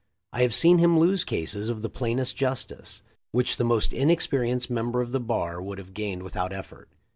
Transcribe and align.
I 0.33 0.41
have 0.41 0.55
seen 0.55 0.79
him 0.79 0.97
lose 0.97 1.23
cases 1.23 1.69
of 1.69 1.83
the 1.83 1.87
plainest 1.87 2.35
justice, 2.35 3.03
which 3.31 3.57
the 3.57 3.63
most 3.63 3.93
inexperienced 3.93 4.71
member 4.71 4.99
of 4.99 5.11
the 5.11 5.19
bar 5.19 5.61
would 5.61 5.77
have 5.77 5.93
gained 5.93 6.23
without 6.23 6.51
effort. 6.51 6.89